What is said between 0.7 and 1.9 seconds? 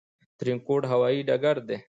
هوايي ډګر دى